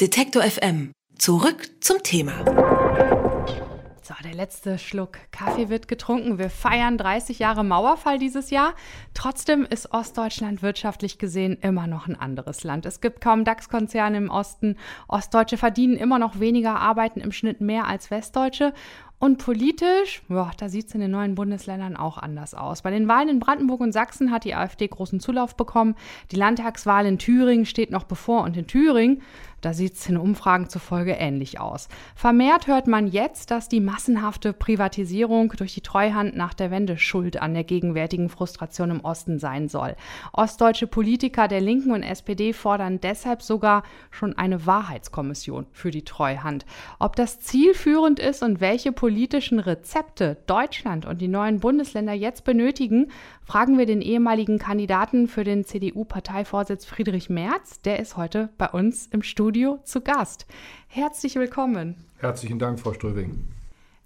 [0.00, 0.92] Detektor FM.
[1.18, 2.32] Zurück zum Thema.
[4.00, 6.38] So, der letzte Schluck Kaffee wird getrunken.
[6.38, 8.72] Wir feiern 30 Jahre Mauerfall dieses Jahr.
[9.12, 12.86] Trotzdem ist Ostdeutschland wirtschaftlich gesehen immer noch ein anderes Land.
[12.86, 14.78] Es gibt kaum DAX-Konzerne im Osten.
[15.06, 18.72] Ostdeutsche verdienen immer noch weniger, arbeiten im Schnitt mehr als Westdeutsche.
[19.20, 22.80] Und politisch, ja, da sieht es in den neuen Bundesländern auch anders aus.
[22.80, 25.94] Bei den Wahlen in Brandenburg und Sachsen hat die AfD großen Zulauf bekommen.
[26.30, 28.42] Die Landtagswahl in Thüringen steht noch bevor.
[28.44, 29.20] Und in Thüringen
[29.60, 31.88] da sieht es in Umfragen zufolge ähnlich aus.
[32.14, 37.40] Vermehrt hört man jetzt, dass die massenhafte Privatisierung durch die Treuhand nach der Wende schuld
[37.42, 39.96] an der gegenwärtigen Frustration im Osten sein soll.
[40.32, 46.64] Ostdeutsche Politiker der Linken und SPD fordern deshalb sogar schon eine Wahrheitskommission für die Treuhand.
[46.98, 53.10] Ob das zielführend ist und welche politischen Rezepte Deutschland und die neuen Bundesländer jetzt benötigen,
[53.44, 57.80] fragen wir den ehemaligen Kandidaten für den CDU-Parteivorsitz Friedrich Merz.
[57.80, 60.46] Der ist heute bei uns im Studio zu Gast.
[60.86, 61.96] Herzlich willkommen.
[62.18, 63.48] Herzlichen Dank, Frau Ströbing.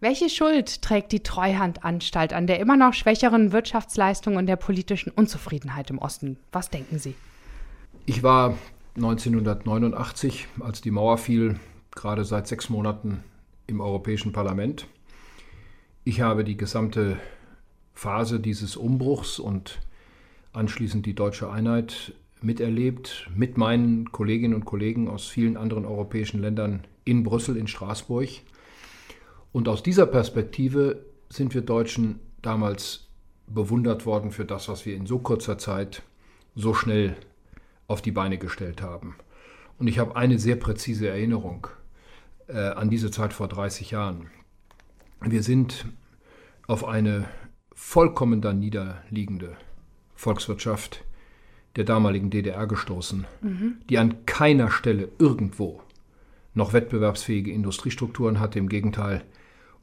[0.00, 5.91] Welche Schuld trägt die Treuhandanstalt an der immer noch schwächeren Wirtschaftsleistung und der politischen Unzufriedenheit
[5.91, 6.39] im Osten?
[6.50, 7.14] Was denken Sie?
[8.06, 8.56] Ich war
[8.96, 11.61] 1989, als die Mauer fiel,
[11.94, 13.22] gerade seit sechs Monaten
[13.66, 14.86] im Europäischen Parlament.
[16.06, 17.16] Ich habe die gesamte
[17.94, 19.80] Phase dieses Umbruchs und
[20.52, 26.84] anschließend die deutsche Einheit miterlebt mit meinen Kolleginnen und Kollegen aus vielen anderen europäischen Ländern
[27.06, 28.28] in Brüssel, in Straßburg.
[29.50, 33.06] Und aus dieser Perspektive sind wir Deutschen damals
[33.46, 36.02] bewundert worden für das, was wir in so kurzer Zeit
[36.55, 37.16] so schnell
[37.89, 39.16] auf die Beine gestellt haben.
[39.78, 41.66] Und ich habe eine sehr präzise Erinnerung
[42.48, 44.30] äh, an diese Zeit vor 30 Jahren.
[45.22, 45.86] Wir sind
[46.66, 47.26] auf eine
[47.74, 49.56] vollkommen da niederliegende
[50.14, 51.04] Volkswirtschaft
[51.76, 53.76] der damaligen DDR gestoßen, mhm.
[53.88, 55.82] die an keiner Stelle irgendwo
[56.54, 58.60] noch wettbewerbsfähige Industriestrukturen hatte.
[58.60, 59.24] Im Gegenteil.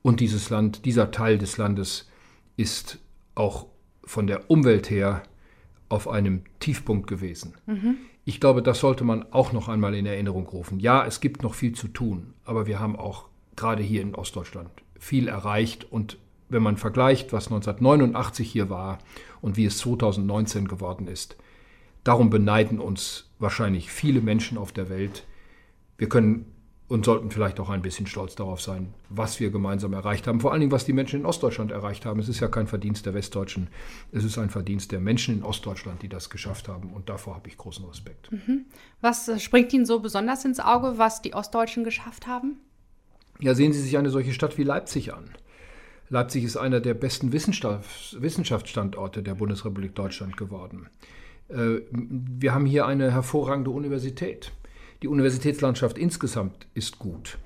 [0.01, 2.09] Und dieses Land, dieser Teil des Landes
[2.55, 2.99] ist
[3.35, 3.67] auch
[4.03, 5.23] von der Umwelt her
[5.89, 7.55] auf einem Tiefpunkt gewesen.
[7.65, 7.97] Mhm.
[8.23, 10.79] Ich glaube, das sollte man auch noch einmal in Erinnerung rufen.
[10.79, 14.71] Ja, es gibt noch viel zu tun, aber wir haben auch gerade hier in Ostdeutschland
[15.01, 15.91] viel erreicht.
[15.91, 16.17] Und
[16.47, 18.99] wenn man vergleicht, was 1989 hier war
[19.41, 21.35] und wie es 2019 geworden ist,
[22.03, 25.23] Darum beneiden uns wahrscheinlich viele Menschen auf der Welt.
[25.97, 26.45] Wir können
[26.87, 30.41] und sollten vielleicht auch ein bisschen stolz darauf sein, was wir gemeinsam erreicht haben.
[30.41, 32.19] Vor allen Dingen, was die Menschen in Ostdeutschland erreicht haben.
[32.19, 33.69] Es ist ja kein Verdienst der Westdeutschen,
[34.11, 36.89] es ist ein Verdienst der Menschen in Ostdeutschland, die das geschafft haben.
[36.91, 38.29] Und davor habe ich großen Respekt.
[38.31, 38.65] Mhm.
[38.99, 42.57] Was äh, springt Ihnen so besonders ins Auge, was die Ostdeutschen geschafft haben?
[43.41, 45.25] Ja, sehen Sie sich eine solche Stadt wie Leipzig an.
[46.09, 50.87] Leipzig ist einer der besten Wissenschaftsstandorte der Bundesrepublik Deutschland geworden.
[51.49, 54.51] Äh, wir haben hier eine hervorragende Universität.
[55.01, 57.39] Die Universitätslandschaft insgesamt ist gut.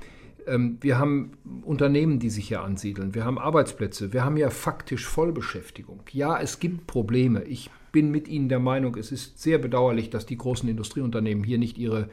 [0.47, 1.31] Ähm, wir haben
[1.63, 3.15] Unternehmen, die sich hier ansiedeln.
[3.15, 4.11] Wir haben Arbeitsplätze.
[4.11, 6.01] Wir haben ja faktisch Vollbeschäftigung.
[6.11, 7.43] Ja, es gibt Probleme.
[7.43, 11.57] Ich bin mit Ihnen der Meinung, es ist sehr bedauerlich, dass die großen Industrieunternehmen hier
[11.57, 12.09] nicht ihre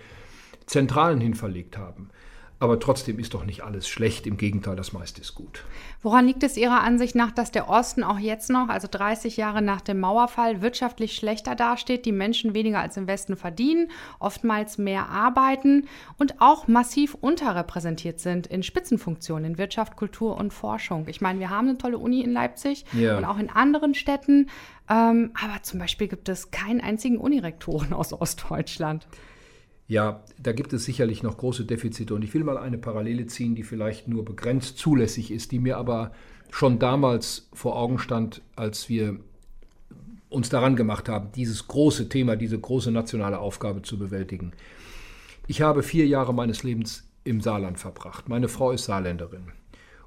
[0.66, 2.10] Zentralen hin verlegt haben.
[2.62, 4.24] Aber trotzdem ist doch nicht alles schlecht.
[4.24, 5.64] Im Gegenteil, das meiste ist gut.
[6.00, 9.60] Woran liegt es Ihrer Ansicht nach, dass der Osten auch jetzt noch, also 30 Jahre
[9.60, 13.90] nach dem Mauerfall, wirtschaftlich schlechter dasteht, die Menschen weniger als im Westen verdienen,
[14.20, 21.08] oftmals mehr arbeiten und auch massiv unterrepräsentiert sind in Spitzenfunktionen in Wirtschaft, Kultur und Forschung?
[21.08, 23.18] Ich meine, wir haben eine tolle Uni in Leipzig ja.
[23.18, 24.50] und auch in anderen Städten.
[24.88, 29.08] Ähm, aber zum Beispiel gibt es keinen einzigen Unirektoren aus Ostdeutschland.
[29.92, 33.54] Ja, da gibt es sicherlich noch große Defizite und ich will mal eine Parallele ziehen,
[33.54, 36.12] die vielleicht nur begrenzt zulässig ist, die mir aber
[36.50, 39.18] schon damals vor Augen stand, als wir
[40.30, 44.52] uns daran gemacht haben, dieses große Thema, diese große nationale Aufgabe zu bewältigen.
[45.46, 48.30] Ich habe vier Jahre meines Lebens im Saarland verbracht.
[48.30, 49.52] Meine Frau ist Saarländerin.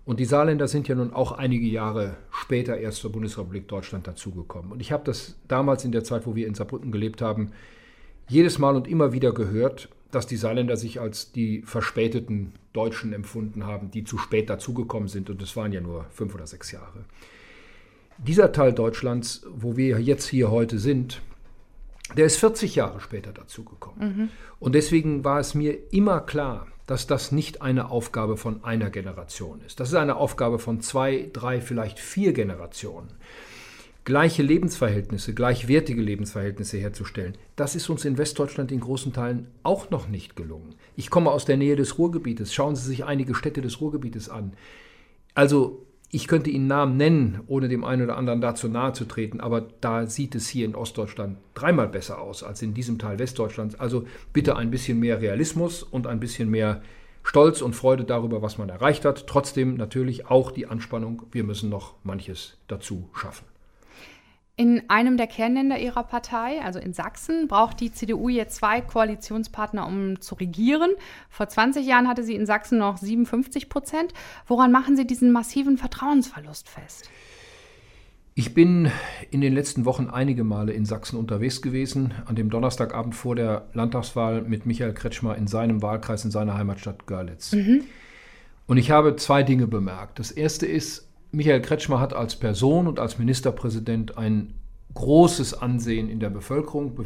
[0.04, 4.72] Und die Saarländer sind ja nun auch einige Jahre später erst zur Bundesrepublik Deutschland dazugekommen.
[4.72, 7.52] Und ich habe das damals in der Zeit, wo wir in Saarbrücken gelebt haben,
[8.28, 13.66] jedes Mal und immer wieder gehört, dass die Saarländer sich als die verspäteten Deutschen empfunden
[13.66, 15.30] haben, die zu spät dazugekommen sind.
[15.30, 17.06] Und es waren ja nur fünf oder sechs Jahre.
[18.18, 21.22] Dieser Teil Deutschlands, wo wir jetzt hier heute sind,
[22.16, 24.18] der ist 40 Jahre später dazugekommen.
[24.18, 24.30] Mhm.
[24.60, 29.62] Und deswegen war es mir immer klar, dass das nicht eine Aufgabe von einer Generation
[29.66, 29.80] ist.
[29.80, 33.10] Das ist eine Aufgabe von zwei, drei, vielleicht vier Generationen
[34.06, 37.34] gleiche Lebensverhältnisse, gleichwertige Lebensverhältnisse herzustellen.
[37.56, 40.76] Das ist uns in Westdeutschland in großen Teilen auch noch nicht gelungen.
[40.96, 42.54] Ich komme aus der Nähe des Ruhrgebietes.
[42.54, 44.54] Schauen Sie sich einige Städte des Ruhrgebietes an.
[45.34, 49.40] Also ich könnte Ihnen Namen nennen, ohne dem einen oder anderen dazu nahe zu treten,
[49.40, 53.80] aber da sieht es hier in Ostdeutschland dreimal besser aus als in diesem Teil Westdeutschlands.
[53.80, 56.84] Also bitte ein bisschen mehr Realismus und ein bisschen mehr
[57.24, 59.26] Stolz und Freude darüber, was man erreicht hat.
[59.26, 63.55] Trotzdem natürlich auch die Anspannung, wir müssen noch manches dazu schaffen.
[64.58, 69.86] In einem der Kernländer ihrer Partei, also in Sachsen, braucht die CDU jetzt zwei Koalitionspartner,
[69.86, 70.92] um zu regieren.
[71.30, 74.14] Vor 20 Jahren hatte sie in Sachsen noch 57 Prozent.
[74.48, 77.10] Woran machen Sie diesen massiven Vertrauensverlust fest?
[78.34, 78.92] Ich bin
[79.30, 82.14] in den letzten Wochen einige Male in Sachsen unterwegs gewesen.
[82.26, 87.08] An dem Donnerstagabend vor der Landtagswahl mit Michael Kretschmer in seinem Wahlkreis in seiner Heimatstadt
[87.08, 87.52] Görlitz.
[87.54, 87.84] Mhm.
[88.68, 90.20] Und ich habe zwei Dinge bemerkt.
[90.20, 94.54] Das erste ist, Michael Kretschmer hat als Person und als Ministerpräsident ein
[94.94, 96.98] großes Ansehen in der Bevölkerung.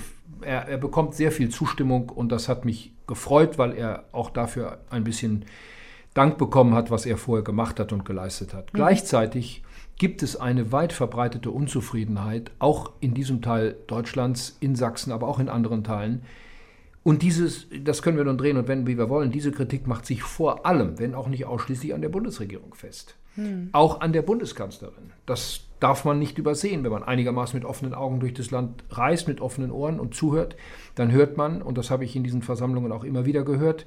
[0.42, 4.78] Er, er, bekommt sehr viel Zustimmung und das hat mich gefreut, weil er auch dafür
[4.90, 5.46] ein bisschen
[6.14, 8.72] Dank bekommen hat, was er vorher gemacht hat und geleistet hat.
[8.74, 8.78] Mhm.
[8.78, 9.64] Gleichzeitig
[9.98, 15.40] gibt es eine weit verbreitete Unzufriedenheit, auch in diesem Teil Deutschlands, in Sachsen, aber auch
[15.40, 16.22] in anderen Teilen.
[17.04, 20.06] Und dieses, das können wir nun drehen und wenden, wie wir wollen, diese Kritik macht
[20.06, 23.16] sich vor allem, wenn auch nicht ausschließlich, an der Bundesregierung fest.
[23.40, 23.70] Hm.
[23.72, 25.12] Auch an der Bundeskanzlerin.
[25.26, 26.84] Das darf man nicht übersehen.
[26.84, 30.56] Wenn man einigermaßen mit offenen Augen durch das Land reist, mit offenen Ohren und zuhört,
[30.96, 33.86] dann hört man, und das habe ich in diesen Versammlungen auch immer wieder gehört,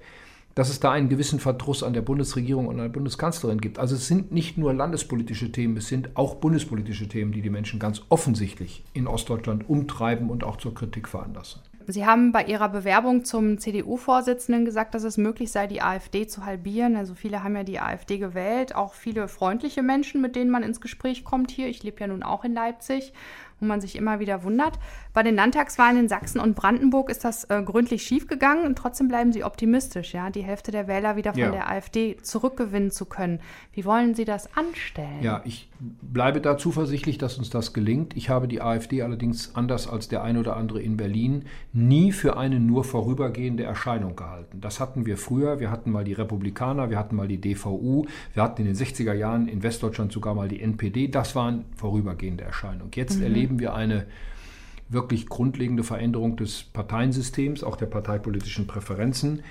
[0.55, 3.79] dass es da einen gewissen Verdruss an der Bundesregierung und an der Bundeskanzlerin gibt.
[3.79, 7.81] Also es sind nicht nur landespolitische Themen, es sind auch bundespolitische Themen, die die Menschen
[7.81, 11.63] ganz offensichtlich in Ostdeutschland umtreiben und auch zur Kritik veranlassen.
[11.87, 16.44] Sie haben bei Ihrer Bewerbung zum CDU-Vorsitzenden gesagt, dass es möglich sei, die AfD zu
[16.44, 16.96] halbieren.
[16.96, 20.81] Also viele haben ja die AfD gewählt, auch viele freundliche Menschen, mit denen man ins
[20.81, 21.69] Gespräch kommt hier.
[21.69, 23.12] Ich lebe ja nun auch in Leipzig
[23.62, 24.79] wo man sich immer wieder wundert.
[25.14, 29.32] Bei den Landtagswahlen in Sachsen und Brandenburg ist das äh, gründlich schiefgegangen und trotzdem bleiben
[29.32, 31.50] Sie optimistisch, ja, die Hälfte der Wähler wieder von ja.
[31.50, 33.41] der AfD zurückgewinnen zu können.
[33.73, 35.23] Wie wollen Sie das anstellen?
[35.23, 38.17] Ja, ich bleibe da zuversichtlich, dass uns das gelingt.
[38.17, 42.37] Ich habe die AfD allerdings anders als der ein oder andere in Berlin nie für
[42.37, 44.61] eine nur vorübergehende Erscheinung gehalten.
[44.61, 45.61] Das hatten wir früher.
[45.61, 49.12] Wir hatten mal die Republikaner, wir hatten mal die DVU, wir hatten in den 60er
[49.12, 51.08] Jahren in Westdeutschland sogar mal die NPD.
[51.08, 52.91] Das waren vorübergehende Erscheinungen.
[52.94, 53.25] Jetzt mhm.
[53.25, 54.07] erleben erleben wir eine
[54.89, 59.43] wirklich grundlegende Veränderung des Parteiensystems, auch der parteipolitischen Präferenzen.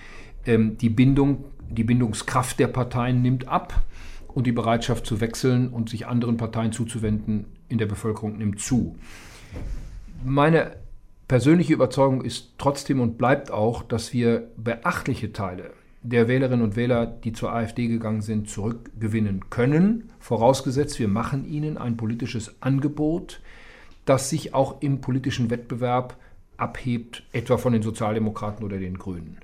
[0.46, 3.84] Ähm, die Bindung, die Bindungskraft der Parteien nimmt ab
[4.28, 8.96] und die Bereitschaft zu wechseln und sich anderen Parteien zuzuwenden in der Bevölkerung nimmt zu.
[10.24, 10.76] Meine
[11.28, 15.72] persönliche Überzeugung ist trotzdem und bleibt auch, dass wir beachtliche Teile
[16.04, 21.78] der Wählerinnen und Wähler, die zur AfD gegangen sind, zurückgewinnen können, vorausgesetzt wir machen ihnen
[21.78, 23.42] ein politisches Angebot,
[24.06, 26.18] das sich auch im politischen Wettbewerb
[26.58, 29.38] abhebt, etwa von den Sozialdemokraten oder den Grünen.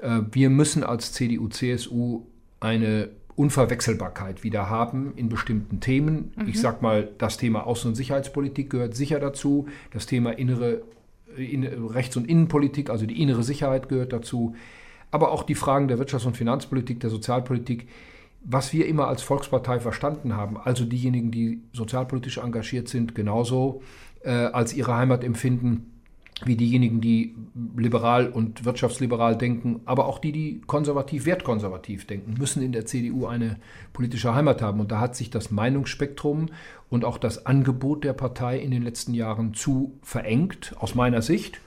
[0.00, 2.22] Äh, wir müssen als CDU, CSU
[2.60, 6.32] eine Unverwechselbarkeit wieder haben in bestimmten Themen.
[6.36, 6.48] Mhm.
[6.48, 9.68] Ich sage mal, das Thema Außen- und Sicherheitspolitik gehört sicher dazu.
[9.90, 10.82] Das Thema innere,
[11.36, 14.54] in, Rechts- und Innenpolitik, also die innere Sicherheit gehört dazu.
[15.10, 17.88] Aber auch die Fragen der Wirtschafts- und Finanzpolitik, der Sozialpolitik,
[18.44, 23.82] was wir immer als Volkspartei verstanden haben, also diejenigen, die sozialpolitisch engagiert sind, genauso
[24.22, 25.92] äh, als ihre Heimat empfinden
[26.44, 27.34] wie diejenigen, die
[27.76, 33.26] liberal und wirtschaftsliberal denken, aber auch die, die konservativ, wertkonservativ denken, müssen in der CDU
[33.26, 33.58] eine
[33.92, 34.80] politische Heimat haben.
[34.80, 36.46] Und da hat sich das Meinungsspektrum
[36.90, 41.60] und auch das Angebot der Partei in den letzten Jahren zu verengt, aus meiner Sicht.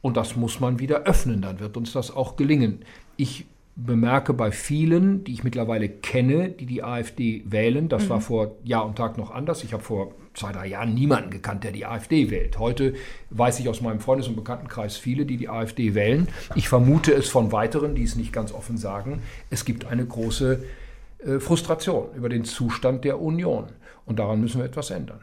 [0.00, 2.80] Und das muss man wieder öffnen, dann wird uns das auch gelingen.
[3.16, 8.08] Ich bemerke bei vielen, die ich mittlerweile kenne, die die AfD wählen, das mhm.
[8.10, 9.64] war vor Jahr und Tag noch anders.
[9.64, 12.58] Ich habe vor zwei, drei Jahren niemanden gekannt, der die AfD wählt.
[12.58, 12.94] Heute
[13.30, 16.28] weiß ich aus meinem Freundes- und Bekanntenkreis viele, die die AfD wählen.
[16.54, 19.22] Ich vermute es von weiteren, die es nicht ganz offen sagen.
[19.50, 20.64] Es gibt eine große
[21.24, 23.66] äh, Frustration über den Zustand der Union.
[24.04, 25.20] Und daran müssen wir etwas ändern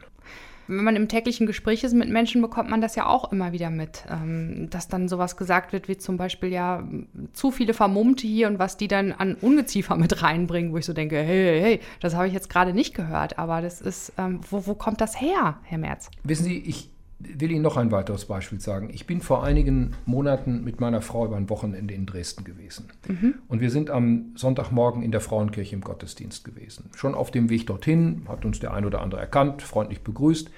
[0.70, 3.70] wenn man im täglichen Gespräch ist mit Menschen, bekommt man das ja auch immer wieder
[3.70, 6.86] mit, ähm, dass dann sowas gesagt wird, wie zum Beispiel ja
[7.32, 10.92] zu viele Vermummte hier und was die dann an Ungeziefer mit reinbringen, wo ich so
[10.92, 14.40] denke, hey, hey, hey, das habe ich jetzt gerade nicht gehört, aber das ist, ähm,
[14.48, 16.10] wo, wo kommt das her, Herr Merz?
[16.22, 16.88] Wissen Sie, ich
[17.20, 18.88] will Ihnen noch ein weiteres Beispiel sagen.
[18.92, 22.88] Ich bin vor einigen Monaten mit meiner Frau über ein Wochenende in Dresden gewesen.
[23.06, 23.34] Mhm.
[23.48, 26.90] Und wir sind am Sonntagmorgen in der Frauenkirche im Gottesdienst gewesen.
[26.96, 30.50] Schon auf dem Weg dorthin hat uns der ein oder andere erkannt, freundlich begrüßt.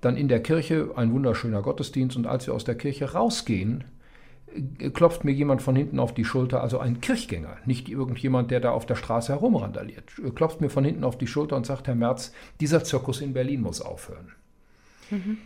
[0.00, 2.16] Dann in der Kirche ein wunderschöner Gottesdienst.
[2.16, 3.84] Und als wir aus der Kirche rausgehen,
[4.78, 8.58] äh, klopft mir jemand von hinten auf die Schulter, also ein Kirchgänger, nicht irgendjemand, der
[8.58, 11.94] da auf der Straße herumrandaliert, klopft mir von hinten auf die Schulter und sagt, Herr
[11.94, 14.32] Merz, dieser Zirkus in Berlin muss aufhören.
[15.12, 15.36] Mhm.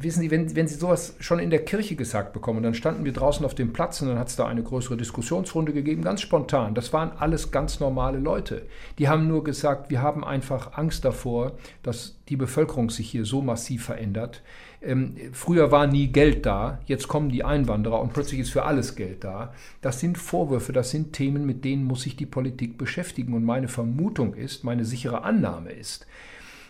[0.00, 3.12] Wissen Sie, wenn, wenn Sie sowas schon in der Kirche gesagt bekommen, dann standen wir
[3.12, 6.76] draußen auf dem Platz und dann hat es da eine größere Diskussionsrunde gegeben, ganz spontan.
[6.76, 8.62] Das waren alles ganz normale Leute.
[8.98, 13.42] Die haben nur gesagt, wir haben einfach Angst davor, dass die Bevölkerung sich hier so
[13.42, 14.42] massiv verändert.
[14.80, 18.94] Ähm, früher war nie Geld da, jetzt kommen die Einwanderer und plötzlich ist für alles
[18.94, 19.52] Geld da.
[19.80, 23.34] Das sind Vorwürfe, das sind Themen, mit denen muss sich die Politik beschäftigen.
[23.34, 26.06] Und meine Vermutung ist, meine sichere Annahme ist,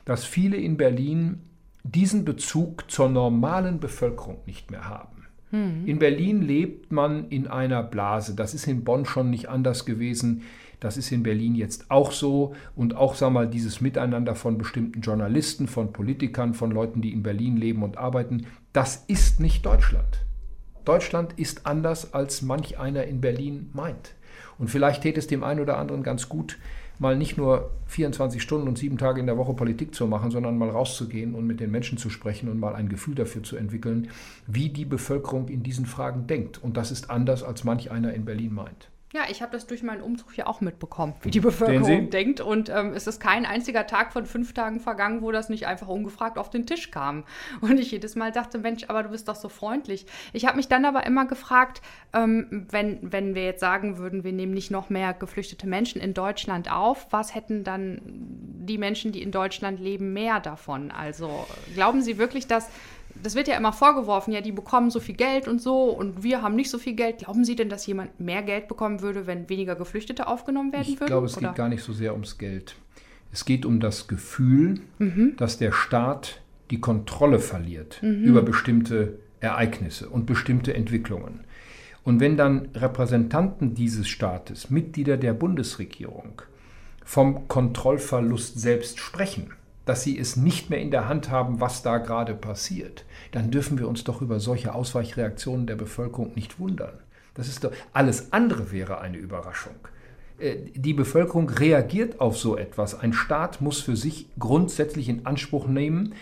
[0.07, 1.41] dass viele in Berlin
[1.85, 5.27] diesen Bezug zur normalen Bevölkerung nicht mehr haben.
[5.51, 5.87] Hm.
[5.87, 8.35] In Berlin lebt man in einer Blase.
[8.35, 10.43] Das ist in Bonn schon nicht anders gewesen.
[10.81, 12.55] Das ist in Berlin jetzt auch so.
[12.75, 17.23] Und auch, sag mal, dieses Miteinander von bestimmten Journalisten, von Politikern, von Leuten, die in
[17.23, 20.25] Berlin leben und arbeiten, das ist nicht Deutschland.
[20.85, 24.15] Deutschland ist anders, als manch einer in Berlin meint.
[24.59, 26.59] Und vielleicht täte es dem einen oder anderen ganz gut,
[26.99, 30.57] mal nicht nur 24 Stunden und sieben Tage in der Woche Politik zu machen, sondern
[30.57, 34.09] mal rauszugehen und mit den Menschen zu sprechen und mal ein Gefühl dafür zu entwickeln,
[34.47, 36.63] wie die Bevölkerung in diesen Fragen denkt.
[36.63, 38.92] Und das ist anders, als manch einer in Berlin meint.
[39.15, 42.41] Ja, ich habe das durch meinen Umzug hier auch mitbekommen, wie die Bevölkerung denkt.
[42.41, 45.89] Und ähm, es ist kein einziger Tag von fünf Tagen vergangen, wo das nicht einfach
[45.89, 47.25] ungefragt auf den Tisch kam.
[47.61, 50.07] Und ich jedes Mal dachte, Mensch, aber du bist doch so freundlich.
[50.33, 51.83] Ich habe mich dann aber immer gefragt,
[52.15, 56.15] ähm, wenn, wenn wir jetzt sagen würden, wir nehmen nicht noch mehr geflüchtete Menschen in
[56.15, 60.91] Deutschland auf, was hätten dann die Menschen, die in Deutschland leben, mehr davon?
[60.91, 62.71] Also glauben Sie wirklich, dass
[63.21, 66.43] das wird ja immer vorgeworfen, ja, die bekommen so viel Geld und so und wir
[66.43, 67.19] haben nicht so viel Geld.
[67.19, 70.95] Glauben Sie denn, dass jemand mehr Geld bekommen würde, wenn weniger Geflüchtete aufgenommen werden ich
[70.95, 71.05] würden?
[71.05, 71.49] Ich glaube, es oder?
[71.49, 72.77] geht gar nicht so sehr ums Geld.
[73.33, 75.35] Es geht um das Gefühl, mhm.
[75.37, 78.25] dass der Staat die Kontrolle verliert mhm.
[78.25, 81.41] über bestimmte Ereignisse und bestimmte Entwicklungen.
[82.05, 86.43] Und wenn dann Repräsentanten dieses Staates, Mitglieder der Bundesregierung,
[87.05, 89.53] vom Kontrollverlust selbst sprechen,
[89.85, 93.79] dass sie es nicht mehr in der Hand haben, was da gerade passiert, dann dürfen
[93.79, 96.99] wir uns doch über solche Ausweichreaktionen der Bevölkerung nicht wundern.
[97.35, 99.75] Das ist doch, alles andere wäre eine Überraschung.
[100.39, 102.99] Äh, die Bevölkerung reagiert auf so etwas.
[102.99, 106.15] Ein Staat muss für sich grundsätzlich in Anspruch nehmen,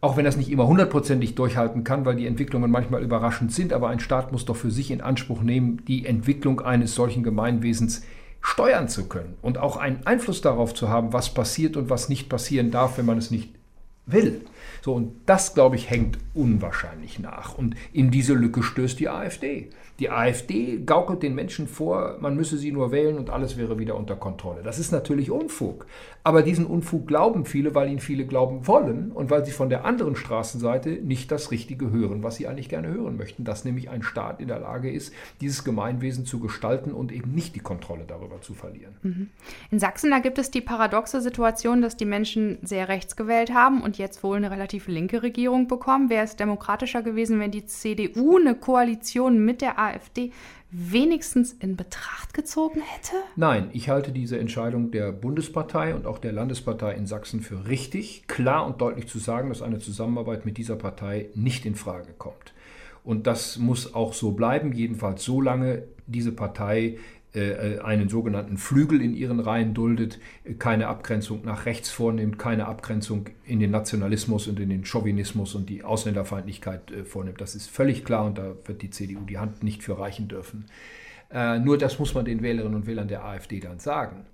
[0.00, 3.88] auch wenn es nicht immer hundertprozentig durchhalten kann, weil die Entwicklungen manchmal überraschend sind, aber
[3.88, 8.02] ein Staat muss doch für sich in Anspruch nehmen, die Entwicklung eines solchen Gemeinwesens
[8.42, 12.28] steuern zu können und auch einen Einfluss darauf zu haben, was passiert und was nicht
[12.28, 13.54] passieren darf, wenn man es nicht
[14.04, 14.44] will.
[14.80, 17.56] So, und das, glaube ich, hängt unwahrscheinlich nach.
[17.56, 19.70] Und in diese Lücke stößt die AfD.
[19.98, 23.94] Die AfD gaukelt den Menschen vor, man müsse sie nur wählen und alles wäre wieder
[23.94, 24.62] unter Kontrolle.
[24.62, 25.86] Das ist natürlich Unfug.
[26.24, 29.84] Aber diesen Unfug glauben viele, weil ihn viele glauben wollen und weil sie von der
[29.84, 33.44] anderen Straßenseite nicht das Richtige hören, was sie eigentlich gerne hören möchten.
[33.44, 37.54] Dass nämlich ein Staat in der Lage ist, dieses Gemeinwesen zu gestalten und eben nicht
[37.54, 38.94] die Kontrolle darüber zu verlieren.
[39.02, 39.30] Mhm.
[39.70, 43.82] In Sachsen, da gibt es die paradoxe Situation, dass die Menschen sehr rechts gewählt haben
[43.82, 46.10] und jetzt wohl eine relativ linke Regierung bekommen.
[46.10, 50.30] Wäre es demokratischer gewesen, wenn die CDU eine Koalition mit der AfD
[50.70, 53.16] wenigstens in Betracht gezogen hätte?
[53.36, 58.26] Nein, ich halte diese Entscheidung der Bundespartei und auch der Landespartei in Sachsen für richtig,
[58.26, 62.54] klar und deutlich zu sagen, dass eine Zusammenarbeit mit dieser Partei nicht in Frage kommt.
[63.04, 66.98] Und das muss auch so bleiben, jedenfalls so lange diese Partei
[67.34, 70.18] einen sogenannten Flügel in ihren Reihen duldet,
[70.58, 75.70] keine Abgrenzung nach rechts vornimmt, keine Abgrenzung in den Nationalismus und in den Chauvinismus und
[75.70, 77.40] die Ausländerfeindlichkeit äh, vornimmt.
[77.40, 80.66] Das ist völlig klar und da wird die CDU die Hand nicht für reichen dürfen.
[81.32, 84.26] Äh, nur das muss man den Wählerinnen und Wählern der AfD dann sagen.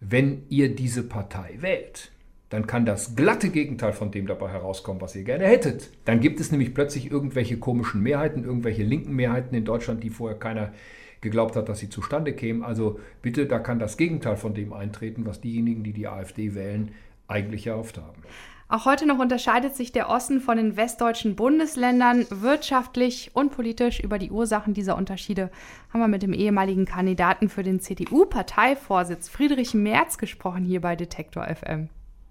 [0.00, 2.10] Wenn ihr diese Partei wählt,
[2.48, 5.90] dann kann das glatte Gegenteil von dem dabei herauskommen, was ihr gerne hättet.
[6.04, 10.38] Dann gibt es nämlich plötzlich irgendwelche komischen Mehrheiten, irgendwelche linken Mehrheiten in Deutschland, die vorher
[10.38, 10.72] keiner
[11.20, 12.62] geglaubt hat, dass sie zustande kämen.
[12.62, 16.92] Also bitte, da kann das Gegenteil von dem eintreten, was diejenigen, die die AfD wählen,
[17.28, 18.22] eigentlich erhofft haben.
[18.68, 24.00] Auch heute noch unterscheidet sich der Osten von den westdeutschen Bundesländern wirtschaftlich und politisch.
[24.00, 25.50] Über die Ursachen dieser Unterschiede
[25.92, 31.44] haben wir mit dem ehemaligen Kandidaten für den CDU-Parteivorsitz Friedrich Merz gesprochen hier bei Detektor
[31.44, 31.90] FM.